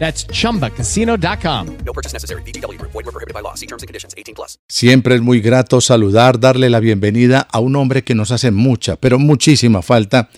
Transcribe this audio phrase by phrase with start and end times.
[0.00, 1.66] That's chumbacasino.com.
[1.84, 2.42] No purchase necessary.
[2.42, 2.90] Group.
[2.92, 3.54] Void were prohibited by law.
[3.54, 4.14] See terms and conditions.
[4.16, 4.58] 18 plus.
[4.66, 8.96] Siempre es muy grato saludar, darle la bienvenida a un hombre que nos hace mucha,
[8.96, 10.30] pero muchísima falta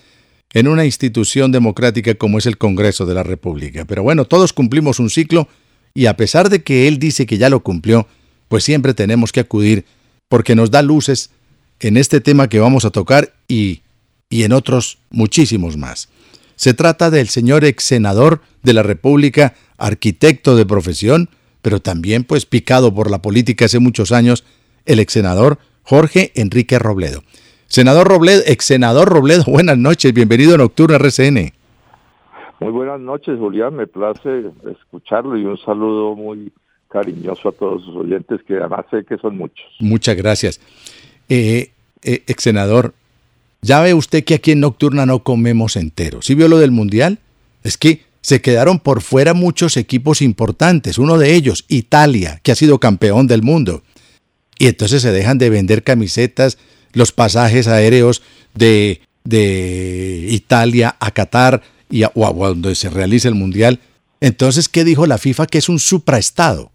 [0.51, 3.85] en una institución democrática como es el Congreso de la República.
[3.85, 5.47] Pero bueno, todos cumplimos un ciclo
[5.93, 8.07] y a pesar de que él dice que ya lo cumplió,
[8.49, 9.85] pues siempre tenemos que acudir
[10.27, 11.29] porque nos da luces
[11.79, 13.81] en este tema que vamos a tocar y,
[14.29, 16.09] y en otros muchísimos más.
[16.55, 21.29] Se trata del señor ex senador de la República, arquitecto de profesión,
[21.61, 24.43] pero también pues picado por la política hace muchos años,
[24.85, 27.23] el ex senador Jorge Enrique Robledo.
[27.67, 31.51] Senador Robledo, ex senador Robledo, buenas noches, bienvenido a Nocturno RCN.
[32.59, 36.51] Muy buenas noches, Julián, me place escucharlo y un saludo muy
[36.87, 39.65] cariñoso a todos sus oyentes, que además sé que son muchos.
[39.79, 40.61] Muchas gracias.
[41.27, 41.71] Eh,
[42.03, 42.93] eh, ex senador,
[43.63, 46.21] ya ve usted que aquí en Nocturna no comemos entero.
[46.21, 47.19] ¿Sí vio lo del Mundial?
[47.63, 50.97] Es que se quedaron por fuera muchos equipos importantes.
[50.97, 53.83] Uno de ellos, Italia, que ha sido campeón del mundo.
[54.59, 56.57] Y entonces se dejan de vender camisetas,
[56.91, 58.21] los pasajes aéreos
[58.53, 63.79] de, de Italia a Qatar y a, o a donde se realice el Mundial.
[64.19, 65.47] Entonces, ¿qué dijo la FIFA?
[65.47, 66.71] Que es un supraestado.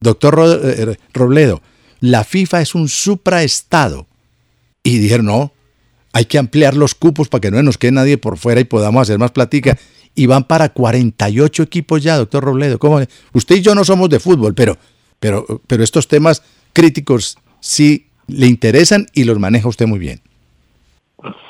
[0.00, 1.62] Doctor eh, Robledo,
[2.00, 4.06] la FIFA es un supraestado.
[4.84, 5.52] Y dijeron, no,
[6.12, 9.02] hay que ampliar los cupos para que no nos quede nadie por fuera y podamos
[9.02, 9.76] hacer más platica.
[10.14, 12.78] Y van para 48 equipos ya, doctor Robledo.
[12.78, 13.00] ¿Cómo?
[13.32, 14.76] Usted y yo no somos de fútbol, pero,
[15.20, 16.42] pero, pero estos temas
[16.72, 20.20] críticos sí le interesan y los maneja usted muy bien.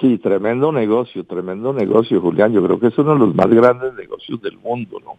[0.00, 2.52] Sí, tremendo negocio, tremendo negocio, Julián.
[2.52, 5.18] Yo creo que es uno de los más grandes negocios del mundo, ¿no?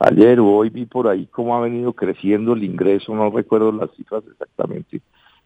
[0.00, 3.90] Ayer o hoy vi por ahí cómo ha venido creciendo el ingreso, no recuerdo las
[3.92, 5.00] cifras exactamente,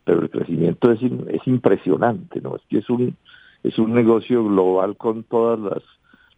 [0.08, 2.56] pero el crecimiento es, es impresionante, ¿no?
[2.56, 3.14] Es que es un,
[3.62, 5.82] es un negocio global con todas las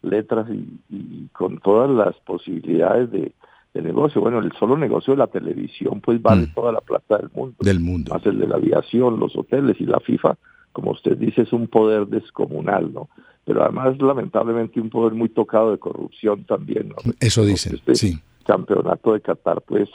[0.01, 3.31] letras y, y con todas las posibilidades de,
[3.73, 4.19] de negocio.
[4.19, 6.53] Bueno, el solo negocio de la televisión pues vale Mm.
[6.53, 7.55] toda la plata del mundo.
[7.61, 8.13] Del mundo.
[8.13, 10.35] Más el de la aviación, los hoteles y la FIFA,
[10.73, 13.07] como usted dice, es un poder descomunal, ¿no?
[13.45, 16.95] Pero además, lamentablemente, un poder muy tocado de corrupción también, ¿no?
[17.21, 18.19] Eso dicen, Este sí.
[18.45, 19.87] campeonato de Qatar, pues,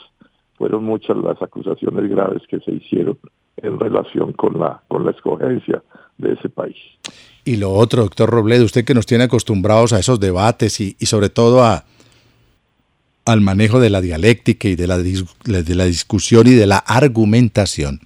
[0.57, 3.19] fueron muchas las acusaciones graves que se hicieron
[3.57, 5.83] en relación con la con la escogencia
[6.17, 6.75] de ese país.
[7.45, 11.05] Y lo otro, doctor Robledo, usted que nos tiene acostumbrados a esos debates y, y
[11.05, 11.85] sobre todo a,
[13.27, 17.99] al manejo de la dialéctica y de la, de la discusión y de la argumentación.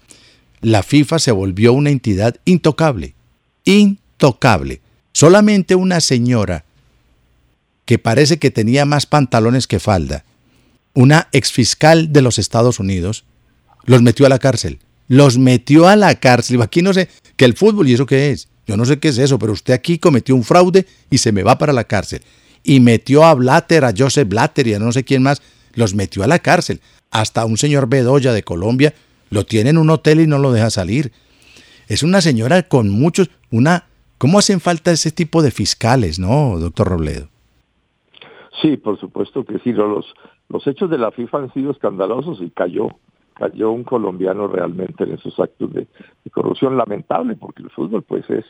[0.61, 3.13] La FIFA se volvió una entidad intocable,
[3.63, 4.81] intocable.
[5.13, 6.65] Solamente una señora
[7.85, 10.25] que parece que tenía más pantalones que falda,
[10.95, 13.23] una exfiscal de los Estados Unidos,
[13.85, 14.79] los metió a la cárcel.
[15.11, 16.61] Los metió a la cárcel.
[16.61, 18.47] Aquí no sé, que el fútbol, ¿y eso qué es?
[18.65, 21.43] Yo no sé qué es eso, pero usted aquí cometió un fraude y se me
[21.43, 22.21] va para la cárcel.
[22.63, 25.41] Y metió a Blatter, a Joseph Blatter y a no sé quién más,
[25.73, 26.79] los metió a la cárcel.
[27.09, 28.93] Hasta un señor Bedoya de Colombia
[29.31, 31.11] lo tiene en un hotel y no lo deja salir.
[31.89, 36.87] Es una señora con muchos, una, ¿cómo hacen falta ese tipo de fiscales, no, doctor
[36.87, 37.27] Robledo?
[38.61, 39.73] Sí, por supuesto que sí.
[39.73, 40.05] Los,
[40.47, 42.91] los hechos de la FIFA han sido escandalosos y cayó
[43.33, 45.87] cayó un colombiano realmente en esos actos de,
[46.31, 48.45] corrupción lamentable, porque el fútbol pues es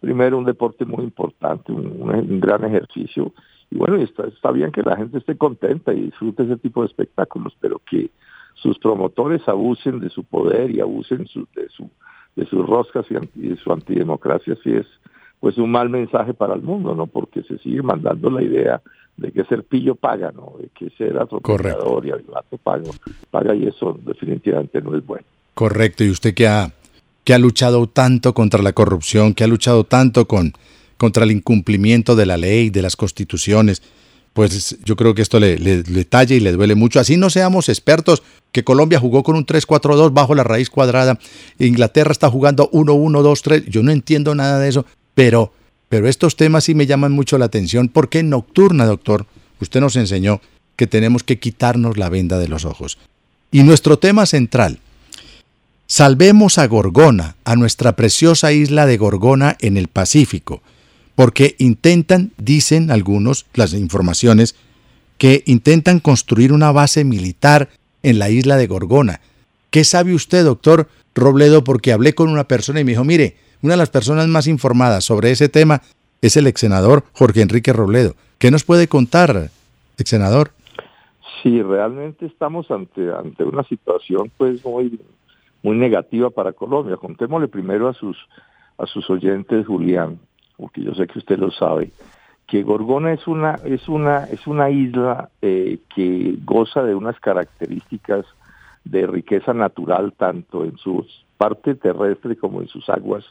[0.00, 3.32] primero un deporte muy importante, un, gran ejercicio,
[3.70, 6.88] y bueno, está, está bien que la gente esté contenta y disfrute ese tipo de
[6.88, 8.10] espectáculos, pero que
[8.54, 11.90] sus promotores abusen de su poder y abusen su, de su
[12.36, 14.86] de sus roscas y, de su antidemocracia sí es
[15.40, 17.06] pues un mal mensaje para el mundo, ¿no?
[17.06, 18.80] Porque se sigue mandando la idea
[19.16, 20.54] de que ser pillo paga, ¿no?
[20.60, 22.90] De que ser atropellador y avivato paga,
[23.30, 25.24] paga y eso definitivamente no es bueno.
[25.54, 26.70] Correcto, y usted que ha,
[27.24, 30.52] que ha luchado tanto contra la corrupción, que ha luchado tanto con,
[30.98, 33.82] contra el incumplimiento de la ley, de las constituciones,
[34.34, 37.00] pues yo creo que esto le, le, le talla y le duele mucho.
[37.00, 38.22] Así no seamos expertos,
[38.52, 41.18] que Colombia jugó con un 3-4-2 bajo la raíz cuadrada,
[41.58, 44.84] Inglaterra está jugando 1-1-2-3, yo no entiendo nada de eso,
[45.14, 45.52] pero,
[45.88, 49.26] pero estos temas sí me llaman mucho la atención, porque Nocturna, doctor,
[49.60, 50.40] usted nos enseñó
[50.76, 52.98] que tenemos que quitarnos la venda de los ojos.
[53.50, 54.80] Y nuestro tema central,
[55.86, 60.62] salvemos a Gorgona, a nuestra preciosa isla de Gorgona en el Pacífico,
[61.14, 64.54] porque intentan, dicen algunos, las informaciones,
[65.18, 67.70] que intentan construir una base militar
[68.02, 69.20] en la isla de Gorgona.
[69.70, 71.64] ¿Qué sabe usted, doctor Robledo?
[71.64, 75.04] Porque hablé con una persona y me dijo, mire, una de las personas más informadas
[75.04, 75.82] sobre ese tema
[76.22, 78.14] es el ex senador Jorge Enrique Robledo.
[78.38, 79.50] ¿Qué nos puede contar,
[79.98, 80.50] ex senador?
[81.42, 85.00] Sí, realmente estamos ante, ante una situación pues muy,
[85.62, 86.96] muy negativa para Colombia.
[86.96, 88.16] Contémosle primero a sus,
[88.78, 90.18] a sus oyentes, Julián,
[90.56, 91.90] porque yo sé que usted lo sabe,
[92.46, 98.24] que Gorgona es una, es una, es una isla eh, que goza de unas características
[98.84, 101.04] de riqueza natural, tanto en su
[101.36, 103.24] parte terrestre como en sus aguas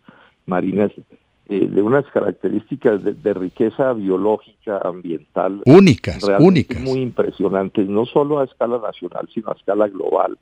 [0.45, 0.91] marinas,
[1.47, 5.61] eh, de unas características de, riqueza biológica, ambiental.
[5.65, 6.81] Únicas, únicas.
[6.81, 10.37] Muy impresionantes, no solo a escala nacional, sino a escala global.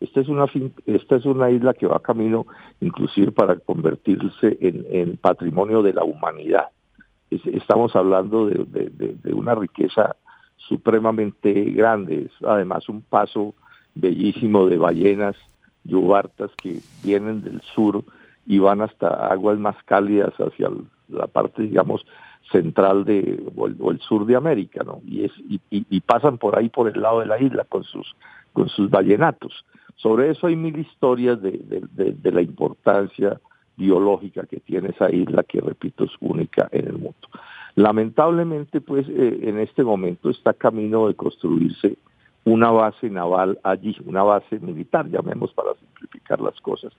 [0.00, 0.46] Esta es una,
[0.86, 2.46] esta es una isla que va camino
[2.80, 6.68] inclusive para convertirse en, patrimonio de la humanidad.
[7.30, 10.16] estamos hablando de, una riqueza
[10.56, 13.54] supremamente grande, es además un paso
[13.94, 15.36] bellísimo de ballenas
[15.88, 18.04] yubartas que vienen del sur
[18.46, 20.68] y van hasta aguas más cálidas hacia
[21.08, 22.06] la parte, digamos,
[22.52, 25.00] central de o el, sur de América, ¿no?
[25.06, 25.32] Y, es,
[25.70, 28.14] y, pasan por ahí por el lado de la isla con sus
[28.52, 29.64] con sus ballenatos.
[29.96, 31.60] Sobre eso hay mil historias de,
[31.92, 33.40] de, la importancia
[33.76, 37.28] biológica que tiene esa isla, que repito es única en el mundo.
[37.74, 41.96] Lamentablemente, pues eh, en este momento está camino de construirse
[42.52, 46.92] una base naval allí, una base militar, llamemos para simplificar las cosas,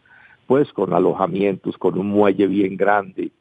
[0.48, 3.32] pues con alojamientos, con un muelle bien grande,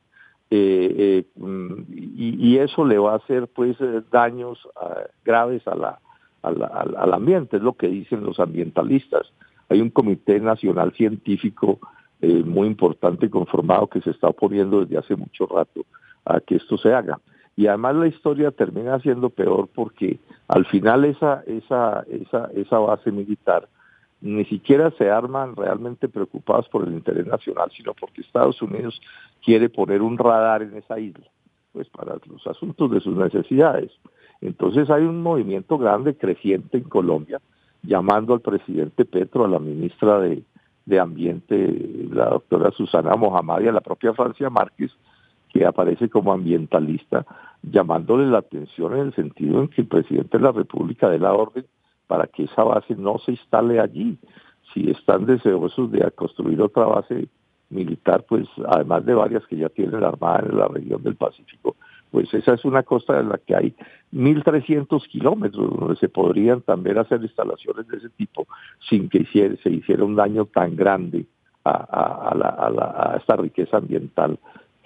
[0.51, 1.83] eh, eh, mm,
[2.17, 3.77] y, eso le va a hacer pues
[4.11, 5.99] daños ah, graves a la,
[6.43, 9.31] al ambiente, es lo que dicen los ambientalistas.
[9.69, 11.79] Hay un comité nacional científico
[12.21, 15.85] eh, muy importante conformado que se está oponiendo desde hace mucho rato
[16.25, 17.21] a que esto se haga.
[17.59, 23.11] Y además la historia termina siendo peor porque al final esa, esa, esa, esa base
[23.11, 23.69] militar
[24.21, 29.01] ni siquiera se arman realmente preocupados por el interés nacional, sino porque Estados Unidos
[29.45, 31.27] quiere poner un radar en esa isla,
[31.73, 33.91] pues para los asuntos de sus necesidades.
[34.41, 37.41] Entonces hay un movimiento grande, creciente en Colombia,
[37.83, 40.45] llamando al presidente Petro, a la ministra de,
[41.01, 44.93] Ambiente, la doctora Susana Mohamed y a la propia Francia Márquez,
[45.67, 47.27] aparece como ambientalista,
[47.63, 51.33] llamándole la atención en el sentido en que el presidente de la República dé la
[51.33, 51.67] orden
[52.07, 54.19] para que esa base no se instale allí.
[54.73, 57.29] Si están deseosos de construir otra base
[57.71, 61.77] militar, pues además de varias que ya tiene la Armada en la región del Pacífico,
[62.11, 63.75] pues esa es una costa en la que hay
[64.13, 68.47] 1.300 kilómetros donde se podrían también hacer instalaciones de ese tipo
[68.89, 71.27] sin que se hiciera un daño tan grande
[71.65, 74.39] a, esta riqueza ambiental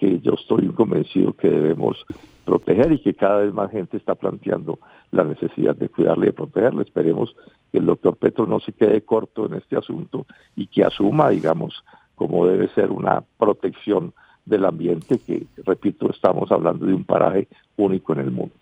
[0.03, 2.05] que yo estoy convencido que debemos
[2.43, 4.79] proteger y que cada vez más gente está planteando
[5.11, 6.83] la necesidad de cuidarle y de protegerle.
[6.83, 7.33] Esperemos
[7.71, 10.25] que el doctor Petro no se quede corto en este asunto
[10.57, 11.85] y que asuma, digamos,
[12.15, 14.13] como debe ser una protección
[14.45, 17.47] del ambiente que, repito, estamos hablando de un paraje
[17.77, 18.55] único en el mundo.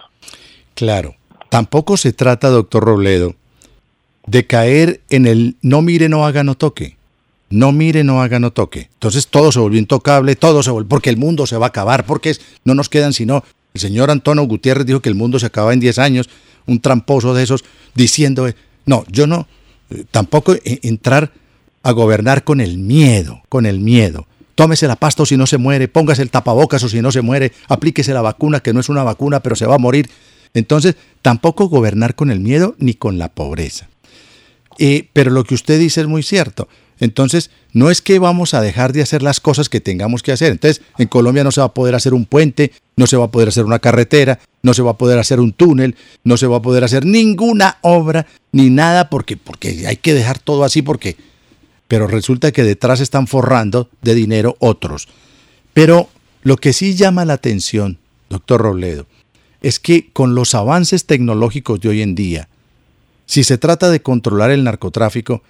[0.75, 1.16] Claro.
[1.50, 3.34] Tampoco se trata, doctor Robledo,
[4.27, 6.98] de caer en el no mire, no haga, no toque.
[7.51, 8.89] No mire, no haga, no toque.
[8.93, 12.05] Entonces todo se volvió intocable, todo se volvió, porque el mundo se va a acabar,
[12.05, 13.43] porque no nos quedan sino...
[13.74, 16.29] El señor Antonio Gutiérrez dijo que el mundo se acaba en 10 años,
[16.65, 17.63] un tramposo de esos,
[17.96, 18.50] diciendo,
[18.86, 19.48] no, yo no,
[19.89, 21.31] eh, tampoco entrar
[21.81, 25.58] a gobernar con el miedo, con el miedo tómese la pasta o si no se
[25.58, 28.89] muere, póngase el tapabocas o si no se muere, aplíquese la vacuna que no es
[28.89, 30.08] una vacuna pero se va a morir.
[30.53, 33.88] Entonces, tampoco gobernar con el miedo ni con la pobreza.
[34.77, 36.67] Eh, pero lo que usted dice es muy cierto.
[37.01, 40.53] Entonces, no es que vamos a dejar de hacer las cosas que tengamos que hacer.
[40.53, 43.31] Entonces, en Colombia no se va a poder hacer un puente, no se va a
[43.31, 46.58] poder hacer una carretera, no se va a poder hacer un túnel, no se va
[46.58, 51.17] a poder hacer ninguna obra ni nada porque, porque hay que dejar todo así porque
[51.91, 55.10] pero resulta que detrás están forrando de dinero otros.
[55.74, 56.08] Pero
[56.41, 57.98] lo que sí llama la atención,
[58.29, 59.08] doctor Robledo,
[59.62, 62.48] es que con los avances tecnológicos de hoy en día,
[63.25, 65.43] si se trata de controlar el narcotráfico,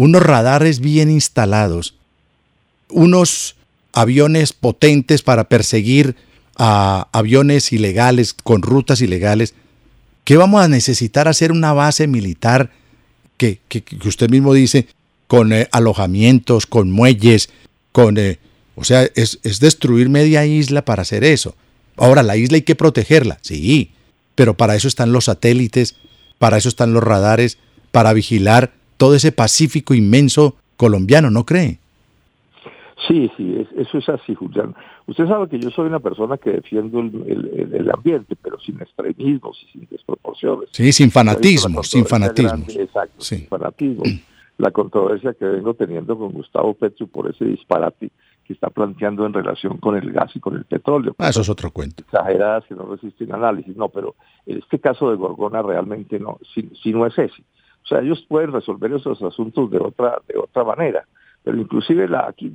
[0.00, 1.94] unos radares bien instalados,
[2.88, 3.56] unos
[3.92, 6.16] aviones potentes para perseguir
[6.56, 9.52] a aviones ilegales con rutas ilegales,
[10.24, 12.70] ¿Qué vamos a necesitar hacer una base militar
[13.36, 13.58] que,
[14.04, 14.86] usted mismo dice,
[15.26, 17.50] con eh, alojamientos, con muelles,
[17.90, 18.16] con...
[18.16, 18.38] Eh,
[18.76, 21.56] o sea, es destruir media isla para hacer eso.
[21.96, 23.90] Ahora, la isla hay que protegerla, sí,
[24.34, 25.96] pero para eso están los satélites,
[26.38, 27.58] para eso están los radares,
[27.90, 31.78] para vigilar todo ese Pacífico inmenso colombiano, ¿no cree?
[33.08, 34.74] Sí, sí, eso es así, Julián.
[35.06, 39.58] Usted sabe que yo soy una persona que defiendo el, el, ambiente, pero sin extremismos
[39.62, 40.68] y sin desproporciones.
[40.72, 42.66] Sí, sin fanatismo, sin fanatismo.
[42.68, 44.02] exacto, sin fanatismo.
[44.58, 48.10] La controversia que vengo teniendo con Gustavo Petro por ese disparate
[48.44, 51.14] que está planteando en relación con el gas y con el petróleo.
[51.16, 52.02] Ah, eso es otro cuento.
[52.02, 53.74] Exageradas que no resisten análisis.
[53.78, 54.14] No, pero
[54.44, 57.42] en este caso de Gorgona realmente no, si, si no es ese.
[57.84, 61.04] O sea, ellos pueden resolver esos asuntos de otra, de otra manera
[61.42, 62.52] pero inclusive la, aquí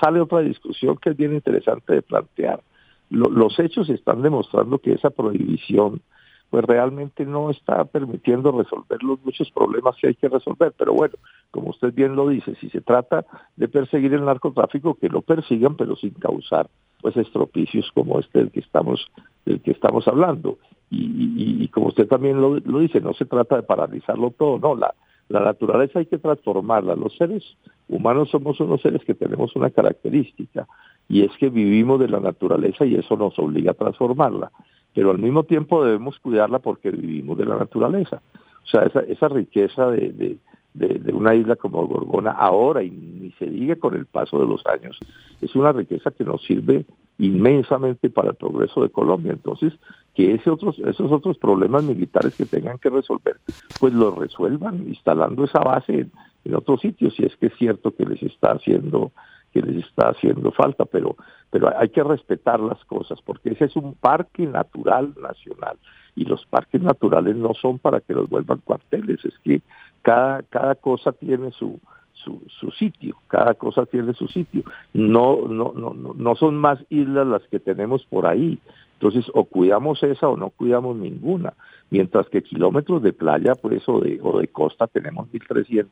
[0.00, 2.62] sale otra discusión que es bien interesante de plantear.
[3.10, 6.00] los hechos están demostrando que esa prohibición
[6.50, 10.74] pues realmente no está permitiendo resolver los muchos problemas que hay que resolver.
[10.76, 11.14] Pero bueno,
[11.52, 13.24] como usted bien lo dice, si se trata
[13.56, 16.68] de perseguir el narcotráfico, que lo persigan, pero sin causar
[17.00, 19.10] pues estropicios como este del que estamos,
[19.46, 20.58] del que estamos hablando.
[20.90, 26.00] Y, como usted también lo, dice, no se trata de paralizarlo todo, no, la naturaleza
[26.00, 26.96] hay que transformarla.
[26.96, 27.44] Los seres
[27.88, 30.66] humanos somos unos seres que tenemos una característica
[31.08, 34.50] y es que vivimos de la naturaleza y eso nos obliga a transformarla.
[34.94, 38.22] Pero al mismo tiempo debemos cuidarla porque vivimos de la naturaleza.
[38.64, 40.38] O sea, esa, riqueza de,
[40.74, 44.64] de, una isla como Gorgona ahora y ni se diga con el paso de los
[44.66, 44.98] años,
[45.40, 46.84] es una riqueza que nos sirve
[47.18, 49.32] inmensamente para el progreso de Colombia.
[49.32, 49.72] Entonces,
[50.14, 53.36] que ese otros, esos otros problemas militares que tengan que resolver,
[53.78, 56.12] pues los resuelvan instalando esa base en,
[56.44, 59.12] en otros sitios, si es que es cierto que les está haciendo
[59.52, 61.16] que les está haciendo falta, pero,
[61.50, 65.76] pero hay que respetar las cosas, porque ese es un parque natural nacional
[66.16, 69.62] y los parques naturales no son para que los vuelvan cuarteles, es que
[70.02, 71.78] cada, cada cosa tiene su,
[72.12, 74.62] su, su, sitio, cada cosa tiene su sitio.
[74.92, 78.58] No, no, no, no son más islas las que tenemos por ahí.
[78.94, 81.54] Entonces, o cuidamos esa o no cuidamos ninguna.
[81.90, 85.88] Mientras que kilómetros de playa, pues, o de, o de costa tenemos 1.300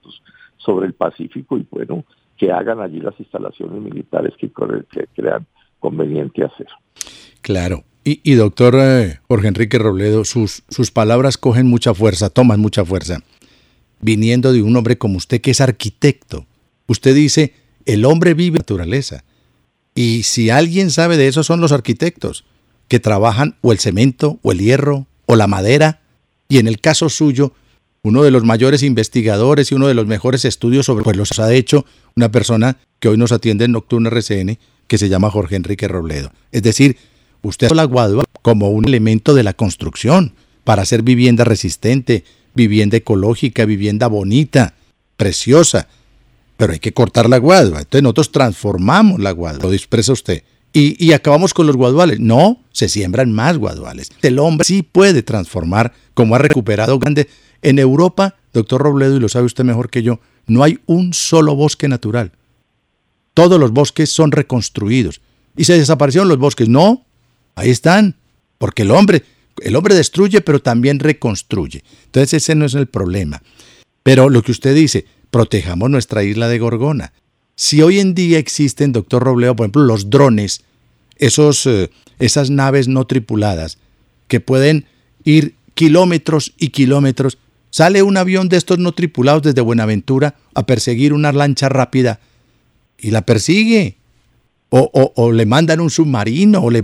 [0.59, 2.05] sobre el Pacífico y bueno,
[2.39, 5.47] que hagan allí las instalaciones militares que, crean
[5.81, 6.69] conveniente hacer.
[7.43, 7.85] Claro.
[8.05, 13.23] Y, doctor eh, Jorge Enrique Robledo, sus, sus palabras cogen mucha fuerza, toman mucha fuerza
[14.01, 16.47] viniendo de un hombre como usted que es arquitecto.
[16.87, 17.55] Usted dice,
[17.85, 19.25] el hombre vive naturaleza.
[19.95, 22.45] Y si alguien sabe de eso son los arquitectos,
[22.87, 26.01] que trabajan o el cemento, o el hierro, o la madera.
[26.49, 27.53] Y en el caso suyo,
[28.03, 31.53] uno de los mayores investigadores y uno de los mejores estudios sobre pues los ha
[31.53, 31.85] hecho
[32.17, 36.33] una persona que hoy nos atiende en Nocturno RCN, que se llama Jorge Enrique Robledo.
[36.53, 36.97] Es decir,
[37.43, 42.25] usted la guadua como un elemento de la construcción para hacer vivienda resistente,
[42.55, 44.75] vivienda ecológica, vivienda bonita,
[45.17, 45.89] preciosa,
[46.57, 47.81] pero hay que cortar la guadua.
[47.81, 50.43] Entonces nosotros transformamos la guadua, lo expresa usted.
[50.73, 52.21] Y, y, acabamos con los guaduales.
[52.21, 54.11] No, se siembran más guaduales.
[54.21, 57.27] El hombre sí puede transformar, como ha recuperado grande.
[57.63, 61.55] En Europa, doctor Robledo, y lo sabe usted mejor que yo, no hay un solo
[61.55, 62.33] bosque natural.
[63.35, 65.21] Todos los bosques son reconstruidos.
[65.57, 66.69] Y se desaparecieron los bosques.
[66.69, 67.05] No,
[67.55, 68.17] ahí están.
[68.59, 69.23] Porque el hombre,
[69.61, 71.85] el hombre destruye, pero también reconstruye.
[72.07, 73.43] Entonces ese no es el problema.
[74.03, 77.13] Pero lo que usted dice, protejamos nuestra isla de Gorgona.
[77.55, 80.63] Si hoy en día existen, doctor Robleo, por ejemplo, los drones,
[81.17, 83.79] esos, eh, esas naves no tripuladas,
[84.29, 84.87] que pueden
[85.25, 87.39] ir kilómetros y kilómetros,
[87.71, 92.21] sale un avión de estos no tripulados desde Buenaventura a perseguir una lancha rápida
[92.99, 93.97] y la persigue.
[94.71, 96.83] O, o, o le mandan un submarino, o le,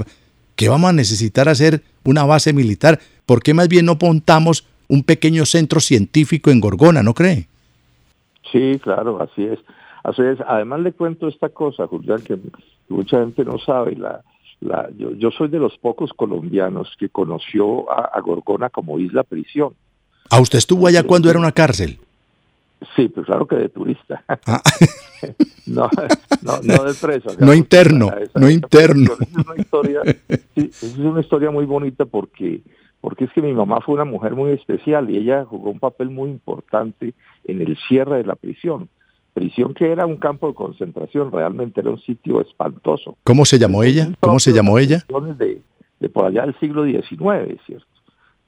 [0.56, 2.98] que vamos a necesitar hacer una base militar.
[3.26, 7.46] ¿Por qué más bien no montamos un pequeño centro científico en Gorgona, no cree?
[8.52, 9.58] Sí, claro, así es.
[10.02, 10.22] Así.
[10.46, 12.38] Además le cuento esta cosa, Julián, que
[12.88, 13.96] mucha gente no sabe.
[13.96, 14.22] La,
[14.60, 19.74] la, yo, yo soy de los pocos colombianos que conoció a, Gorgona como isla prisión.
[20.30, 21.98] ¿A usted estuvo allá cuando era una cárcel?
[22.96, 24.22] Sí, pues claro que de turista.
[24.46, 24.62] Ah.
[25.66, 25.88] no,
[26.42, 27.30] no, no, de preso.
[27.38, 29.12] No interno, no interno.
[29.20, 30.00] Es una, historia,
[30.54, 32.60] es una historia muy bonita porque,
[33.00, 36.10] porque es que mi mamá fue una mujer muy especial y ella jugó un papel
[36.10, 37.14] muy importante
[37.44, 38.88] en el cierre de la prisión.
[39.32, 43.16] Prisión que era un campo de concentración, realmente era un sitio espantoso.
[43.24, 44.10] ¿Cómo se llamó ella?
[44.20, 45.04] ¿Cómo se llamó ella?
[45.38, 45.60] De,
[45.98, 47.93] de por allá del siglo XIX, ¿cierto?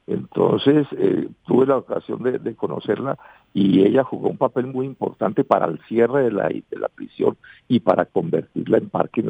[0.07, 3.19] Entonces eh, tuve la ocasión de, conocerla
[3.53, 7.37] y ella jugó un papel muy importante para el cierre de la, prisión
[7.69, 9.25] y para convertirla en parque,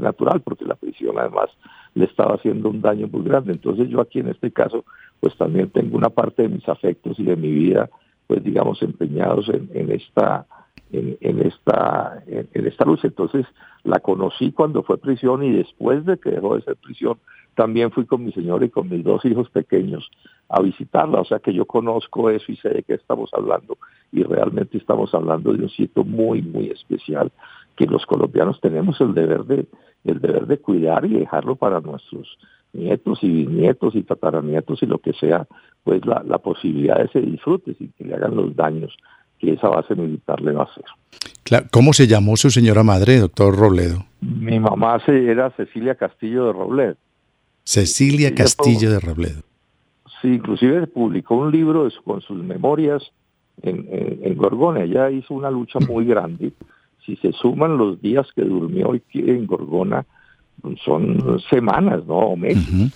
[0.00, 1.48] natural, porque la prisión además
[1.94, 3.52] le estaba haciendo un daño muy grande.
[3.52, 4.84] Entonces yo aquí en este caso
[5.20, 7.88] pues también tengo una parte de mis afectos y de mi vida
[8.26, 10.46] pues digamos empeñados en, en esta
[10.92, 13.08] en, esta en, esta lucha.
[13.08, 13.46] Entonces
[13.84, 17.18] la conocí cuando fue prisión y después de que dejó de ser prisión
[17.60, 20.10] también fui con mi señora y con mis dos hijos pequeños
[20.48, 23.76] a visitarla, o sea que yo conozco eso y sé de qué estamos hablando
[24.10, 27.30] y realmente estamos hablando de un sitio muy muy especial
[27.76, 29.66] que los colombianos tenemos el deber de
[30.04, 32.38] el deber de cuidar y dejarlo para nuestros
[32.72, 35.46] nietos y bisnietos y tataranietos y lo que sea,
[35.84, 38.96] pues la, la posibilidad de ese disfrute sin que le hagan los daños
[39.38, 41.66] que esa base militar le va a hacer.
[41.70, 44.06] ¿Cómo se llamó su señora madre, doctor Robledo?
[44.22, 46.96] Mi mamá era Cecilia Castillo de Robledo.
[47.64, 49.42] Cecilia Castillo de Robledo.
[50.20, 53.02] Sí, inclusive publicó un libro con sus memorias
[53.62, 54.82] en, en, Gorgona.
[54.82, 56.52] Ella hizo una lucha muy grande.
[57.04, 60.04] Si se suman los días que durmió en Gorgona,
[60.84, 62.18] son semanas, ¿no?
[62.18, 62.92] O meses.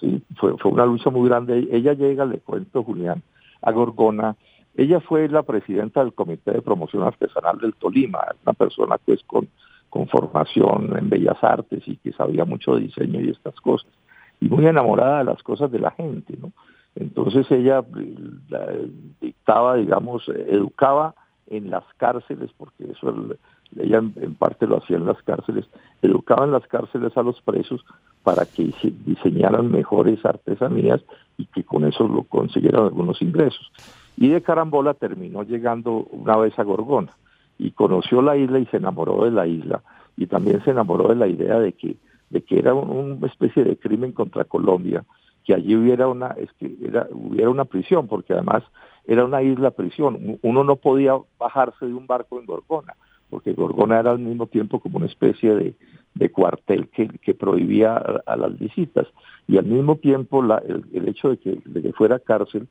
[0.00, 1.68] Sí, fue, fue una lucha muy grande.
[1.70, 3.22] Ella llega, le cuento, Julián,
[3.60, 4.36] a Gorgona
[4.76, 9.48] ella fue la presidenta del Comité de Promoción Artesanal del Tolima, una persona pues con,
[9.96, 13.90] con formación en bellas artes y que sabía mucho de diseño y estas cosas,
[14.40, 16.36] y muy enamorada de las cosas de la gente.
[16.96, 17.82] Entonces ella
[19.22, 21.14] dictaba, digamos, educaba
[21.48, 23.36] en las cárceles, porque eso
[23.78, 25.64] ella en parte lo hacía en las cárceles,
[26.02, 27.82] educaba en las cárceles a los presos
[28.22, 28.70] para que
[29.06, 31.00] diseñaran mejores artesanías
[31.38, 33.72] y que con eso lo consiguieran algunos ingresos.
[34.18, 37.14] Y de carambola terminó llegando una vez a Gorgona
[37.58, 39.82] y conoció la isla y se enamoró de la isla
[40.16, 41.96] y también se enamoró de la idea de que
[42.30, 45.04] de que era una especie de crimen contra Colombia,
[45.44, 48.64] que allí hubiera una es que era, hubiera una prisión porque además
[49.06, 52.94] era una isla prisión, uno no podía bajarse de un barco en Gorgona,
[53.30, 55.74] porque Gorgona era al mismo tiempo como una especie de,
[56.14, 59.06] de cuartel que, que prohibía a, las visitas
[59.46, 62.66] y al mismo tiempo la, el, hecho de que, de que fuera cárcel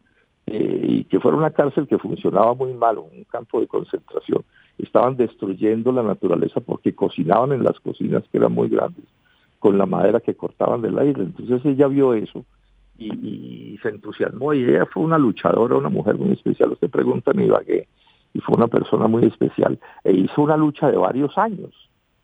[0.47, 4.43] eh, y que fuera una cárcel que funcionaba muy mal, un campo de concentración.
[4.77, 9.05] Estaban destruyendo la naturaleza porque cocinaban en las cocinas que eran muy grandes
[9.59, 11.23] con la madera que cortaban de la isla.
[11.23, 12.45] Entonces ella vio eso
[12.97, 16.71] y, se entusiasmó y ella fue una luchadora, una mujer muy especial.
[16.71, 17.87] Usted pregunta a Ibagué
[18.33, 21.71] y fue una persona muy especial e hizo una lucha de varios años,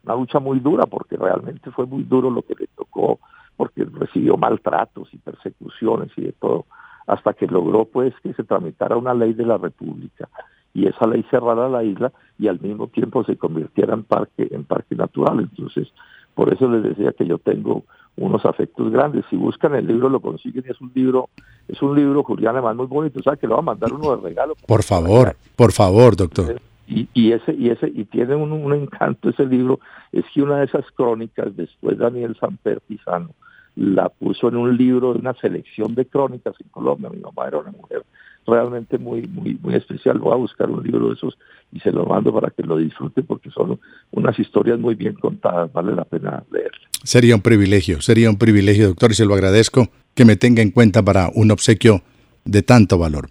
[0.04, 3.18] una lucha muy dura porque realmente fue muy duro lo que le tocó
[3.56, 6.66] porque recibió maltratos y persecuciones y de todo
[7.06, 10.28] hasta que logró pues que se tramitara una ley de la República
[10.74, 14.64] y esa ley cerrara la isla y al mismo tiempo se convirtiera en parque en
[14.64, 15.40] parque natural.
[15.40, 15.88] Entonces,
[16.34, 17.84] por eso les decía que yo tengo
[18.16, 19.24] unos afectos grandes.
[19.30, 21.28] Si buscan el libro lo consiguen y es un libro,
[21.68, 24.16] es un libro, Julián, además muy bonito, o sea que lo va a mandar uno
[24.16, 24.54] de regalo.
[24.66, 26.60] Por favor, por favor, doctor.
[26.86, 29.80] Y, y, ese y ese y tiene un, un, encanto ese libro
[30.10, 33.30] es que una de esas crónicas después Daniel Samper Pizano
[33.76, 37.08] la puso en un libro de una selección de crónicas en Colombia.
[37.08, 38.04] Mi mamá era una mujer
[38.46, 40.18] realmente muy, muy, muy especial.
[40.18, 41.36] Voy a buscar un libro de esos
[41.72, 43.78] y se lo mando para que lo disfrute porque son
[44.10, 46.80] unas historias muy bien contadas, vale la pena leerlas.
[47.04, 50.70] Sería un privilegio, sería un privilegio, doctor, y se lo agradezco que me tenga en
[50.70, 52.02] cuenta para un obsequio
[52.44, 53.28] de tanto valor.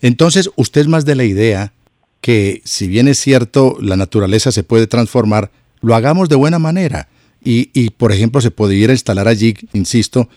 [0.00, 1.72] Entonces, usted es más de la idea
[2.20, 7.08] que, si bien es cierto, la naturaleza se puede transformar, lo hagamos de buena manera
[7.46, 10.30] y, por ejemplo, se pudiera instalar allí, insisto,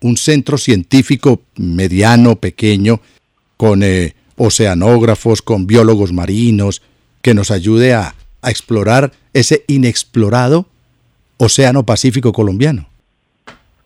[0.00, 3.00] un centro científico mediano, pequeño,
[3.62, 6.82] con eh, oceanógrafos, con biólogos marinos,
[7.22, 10.66] que nos ayude a, a explorar ese inexplorado
[11.38, 12.86] océano Pacífico colombiano.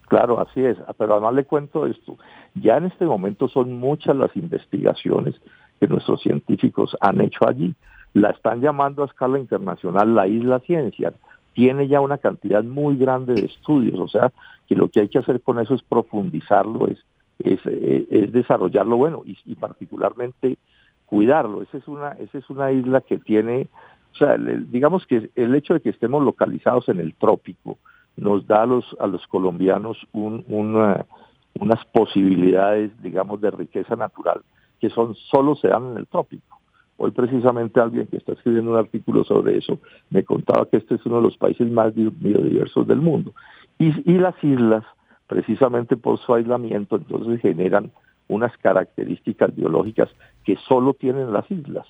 [0.09, 2.17] Claro, así es, pero además le cuento esto,
[2.55, 5.35] ya en este momento son muchas las investigaciones
[5.79, 7.75] que nuestros científicos han hecho allí,
[8.15, 11.13] la están llamando a escala internacional la isla ciencia,
[11.53, 14.33] tiene ya una cantidad muy grande de estudios, o sea,
[14.67, 16.97] que lo que hay que hacer con eso es profundizarlo, es,
[17.39, 20.59] es, es desarrollarlo bueno y, particularmente
[21.05, 21.63] cuidarlo.
[21.63, 23.69] Esa es una, esa es una isla que tiene,
[24.13, 27.79] o sea, digamos que el hecho de que estemos localizados en el trópico
[28.17, 34.43] nos da a los, a los colombianos un, unas posibilidades, digamos, de riqueza natural
[34.81, 36.61] que son solo se dan en el trópico.
[36.99, 39.79] Hoy precisamente alguien que está escribiendo un artículo sobre eso
[40.11, 43.33] me contaba que este es uno de los países más biodiversos del mundo.
[43.79, 44.85] Y, las islas,
[45.27, 47.91] precisamente por su aislamiento, entonces generan
[48.29, 50.09] unas características biológicas
[50.45, 51.87] que solo tienen las islas.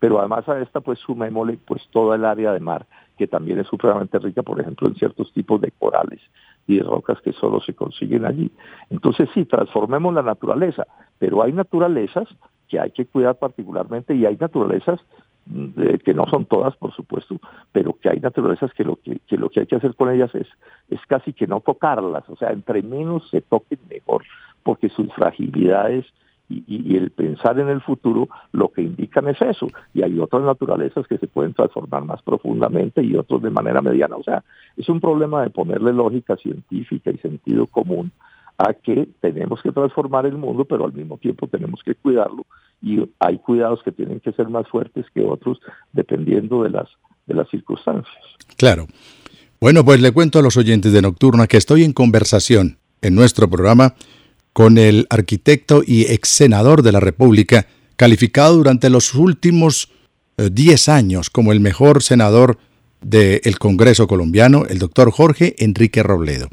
[0.00, 2.86] pero además a esta pues sumémosle pues toda el área de mar
[3.18, 6.20] que también es supremamente rica, por ejemplo, en ciertos tipos de corales
[6.68, 8.50] y de rocas que solo se consiguen allí.
[8.90, 10.86] Entonces sí, transformemos la naturaleza,
[11.18, 12.28] pero hay naturalezas
[12.68, 15.00] que hay que cuidar particularmente y hay naturalezas
[16.04, 17.40] que no son todas, por supuesto,
[17.72, 20.46] pero que hay naturalezas que lo que, lo que hay que hacer con ellas es,
[20.90, 24.24] es casi que no tocarlas, o sea, entre menos se toquen mejor,
[24.62, 26.04] porque sus fragilidades
[26.50, 29.66] y, el pensar en el futuro lo que indican es eso.
[29.92, 34.16] Y hay otras naturalezas que se pueden transformar más profundamente y otros de manera mediana.
[34.16, 34.42] O sea,
[34.76, 38.12] es un problema de ponerle lógica científica y sentido común
[38.56, 42.44] a que tenemos que transformar el mundo, pero al mismo tiempo tenemos que cuidarlo
[42.80, 45.58] y hay cuidados que tienen que ser más fuertes que otros
[45.92, 46.88] dependiendo de las
[47.28, 48.16] de las circunstancias.
[48.56, 48.86] Claro.
[49.60, 53.48] Bueno, pues le cuento a los oyentes de Nocturna que estoy en conversación en nuestro
[53.48, 53.94] programa
[54.52, 59.92] con el arquitecto y ex senador de la República, calificado durante los últimos
[60.36, 62.58] 10 eh, años como el mejor senador
[63.00, 66.48] del Congreso colombiano, el doctor Jorge Enrique Robledo.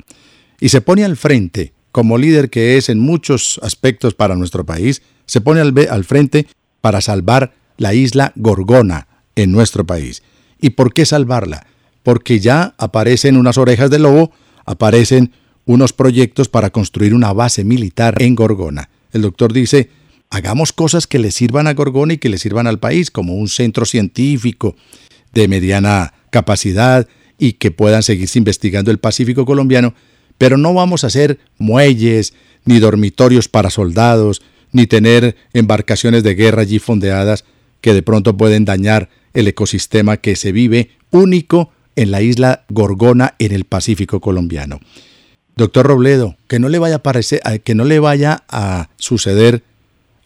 [0.59, 5.01] Y se pone al frente, como líder que es en muchos aspectos para nuestro país,
[5.25, 6.47] se pone al, al frente
[6.81, 10.23] para salvar la isla Gorgona en nuestro país.
[10.59, 11.67] ¿Y por qué salvarla?
[12.03, 14.31] Porque ya aparecen unas orejas de lobo,
[14.65, 15.31] aparecen
[15.65, 18.89] unos proyectos para construir una base militar en Gorgona.
[19.11, 19.89] El doctor dice,
[20.29, 23.47] hagamos cosas que le sirvan a Gorgona y que le sirvan al país, como un
[23.47, 24.75] centro científico
[25.33, 27.07] de mediana capacidad
[27.37, 29.93] y que puedan seguirse investigando el Pacífico colombiano,
[30.37, 32.33] pero no vamos a hacer muelles,
[32.65, 34.41] ni dormitorios para soldados,
[34.75, 37.45] ni tener embarcaciones de guerra allí fondeadas
[37.79, 43.35] que de pronto pueden dañar el ecosistema que se vive único en la isla Gorgona
[43.39, 44.81] en el Pacífico colombiano.
[45.55, 49.63] Doctor Robledo, que no le vaya a parecer, que no le vaya a suceder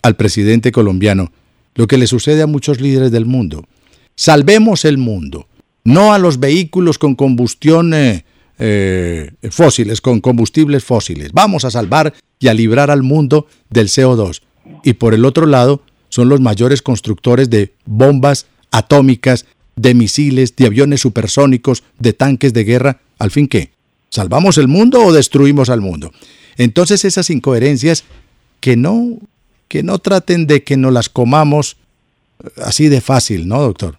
[0.02, 1.32] al presidente colombiano
[1.76, 3.66] lo que le sucede a muchos líderes del mundo.
[4.16, 5.48] Salvemos el mundo,
[5.84, 8.26] no a los vehículos con combustión eh,
[8.58, 11.34] eh, fósiles, con combustibles fósiles.
[11.34, 14.42] Vamos a salvar y a librar al mundo del CO2.
[14.84, 20.66] Y por el otro lado, son los mayores constructores de bombas atómicas, de misiles, de
[20.66, 22.98] aviones supersónicos, de tanques de guerra.
[23.20, 23.72] ¿Al fin qué?
[24.10, 26.12] ¿Salvamos el mundo o destruimos al mundo?
[26.58, 28.06] Entonces esas incoherencias
[28.60, 29.18] que no,
[29.68, 31.78] que no traten de que nos las comamos
[32.44, 33.96] eh, así de fácil, ¿no, doctor?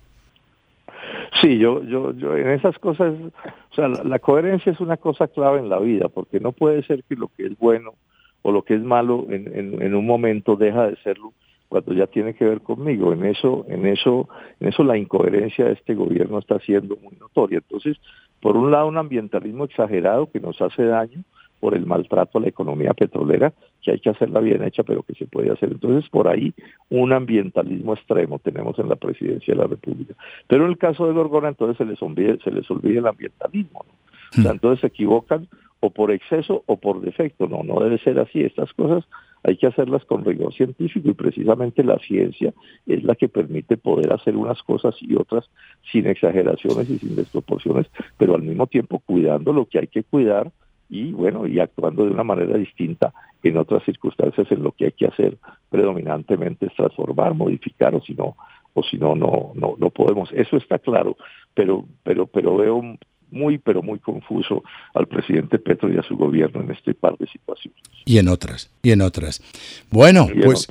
[1.40, 5.60] Sí, yo, yo, yo en esas cosas, o sea, la, coherencia es una cosa clave
[5.60, 7.94] en la vida, porque no puede ser que lo que es bueno
[8.42, 11.32] o lo que es malo en, en un momento deja de serlo
[11.70, 13.12] cuando ya tiene que ver conmigo.
[13.12, 17.58] En eso, en eso, en eso la incoherencia de este gobierno está siendo muy notoria.
[17.58, 17.96] Entonces,
[18.40, 21.22] por un lado, un ambientalismo exagerado que nos hace daño
[21.60, 25.14] por el maltrato a la economía petrolera, que hay que hacerla bien hecha, pero que
[25.14, 25.70] se puede hacer.
[25.70, 26.52] Entonces, por ahí,
[26.88, 30.14] un ambientalismo extremo tenemos en la presidencia de la República.
[30.48, 33.84] Pero en el caso de Gorgona, entonces se les olvida, se les olvida el ambientalismo.
[34.32, 34.54] O sea, hmm.
[34.54, 35.46] entonces se equivocan
[35.80, 37.48] o por exceso o por defecto.
[37.48, 38.42] No, no debe ser así.
[38.42, 39.04] Estas cosas
[39.42, 42.52] hay que hacerlas con rigor científico y precisamente la ciencia
[42.86, 45.48] es la que permite poder hacer unas cosas y otras
[45.90, 47.86] sin exageraciones y sin desproporciones,
[48.18, 50.52] pero al mismo tiempo cuidando lo que hay que cuidar
[50.90, 54.92] y bueno, y actuando de una manera distinta en otras circunstancias en lo que hay
[54.92, 55.38] que hacer
[55.70, 58.36] predominantemente es transformar, modificar o si no
[58.74, 60.30] o si no no no no podemos.
[60.32, 61.16] Eso está claro,
[61.54, 62.82] pero pero pero veo
[63.30, 64.62] muy, pero muy confuso
[64.94, 67.80] al presidente Petro y a su gobierno en este par de situaciones.
[68.04, 69.42] Y en otras, y en otras.
[69.90, 70.66] Bueno, pues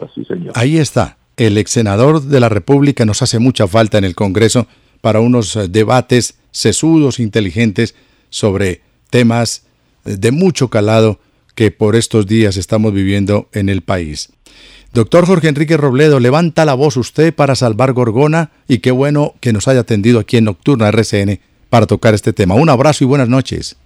[0.55, 1.17] ahí está.
[1.37, 4.67] El ex senador de la República nos hace mucha falta en el Congreso
[5.01, 7.95] para unos eh, debates sesudos, inteligentes,
[8.29, 9.65] sobre temas
[10.05, 11.19] eh, de mucho calado
[11.55, 14.31] que por estos días estamos viviendo en el país.
[14.91, 19.53] Doctor Jorge Enrique Robledo, levanta la voz usted para salvar Gorgona y qué bueno que
[19.53, 22.55] nos haya atendido aquí en Nocturna RCN para tocar este tema.
[22.55, 23.77] Un abrazo y buenas noches.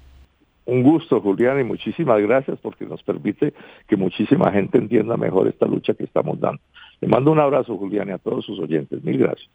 [0.65, 3.53] Un gusto, Julián, y muchísimas gracias porque nos permite
[3.87, 6.61] que muchísima gente entienda mejor esta lucha que estamos dando.
[7.01, 9.03] Le mando un abrazo, Julián, y a todos sus oyentes.
[9.03, 9.49] Mil gracias.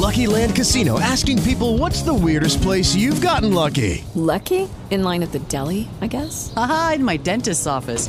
[0.00, 4.02] Lucky Land Casino, asking people what's the weirdest place you've gotten lucky.
[4.14, 4.66] Lucky?
[4.90, 6.54] In line at the deli, I guess.
[6.56, 8.08] Aha, in my dentist's office.